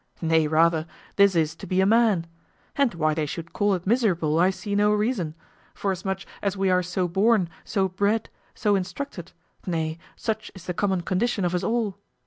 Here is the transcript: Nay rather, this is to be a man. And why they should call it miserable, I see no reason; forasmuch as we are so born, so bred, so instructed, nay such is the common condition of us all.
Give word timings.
Nay 0.19 0.47
rather, 0.47 0.87
this 1.15 1.35
is 1.35 1.53
to 1.55 1.67
be 1.67 1.79
a 1.79 1.85
man. 1.85 2.25
And 2.75 2.95
why 2.95 3.13
they 3.13 3.27
should 3.27 3.53
call 3.53 3.75
it 3.75 3.85
miserable, 3.85 4.39
I 4.39 4.49
see 4.49 4.73
no 4.73 4.91
reason; 4.91 5.35
forasmuch 5.75 6.21
as 6.41 6.57
we 6.57 6.71
are 6.71 6.81
so 6.81 7.07
born, 7.07 7.47
so 7.63 7.87
bred, 7.87 8.27
so 8.55 8.75
instructed, 8.75 9.31
nay 9.67 9.99
such 10.15 10.51
is 10.55 10.65
the 10.65 10.73
common 10.73 11.01
condition 11.01 11.45
of 11.45 11.53
us 11.53 11.63
all. 11.63 11.99